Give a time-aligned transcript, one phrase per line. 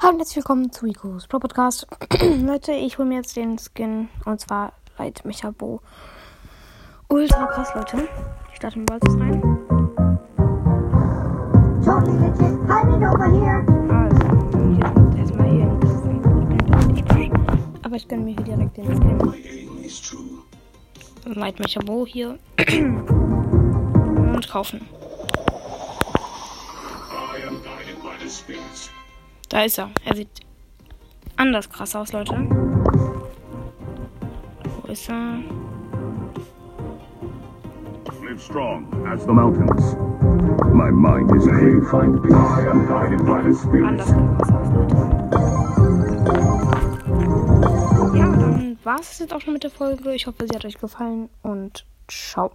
[0.00, 1.84] Hallo und herzlich willkommen zu Icos Pro Podcast.
[2.22, 5.80] Leute, ich hole mir jetzt den Skin und zwar Light Mecha Bo.
[7.08, 8.08] Ultra krass, Leute.
[8.48, 9.42] Ich starte den Balls rein.
[11.84, 12.56] Totally legit.
[12.68, 13.66] Hiding over here.
[13.90, 14.22] Also,
[14.52, 17.30] sind erstmal hier episch.
[17.82, 19.18] Aber ich gönne mir hier direkt den Skin.
[21.34, 22.38] Light Mecha Bo hier.
[22.68, 24.80] und kaufen.
[29.48, 29.90] Da ist er.
[30.04, 30.40] Er sieht
[31.36, 32.34] anders krass aus, Leute.
[34.64, 35.38] Wo ist er?
[38.38, 39.96] Live strong as the mountains.
[40.74, 41.82] My mind is clear.
[41.82, 42.34] Find peace.
[42.34, 43.86] I am guided by the spirit.
[43.86, 44.96] Anders krass aus, Leute.
[48.18, 50.12] Ja, dann war es jetzt auch schon mit der Folge.
[50.14, 52.52] Ich hoffe, sie hat euch gefallen und ciao.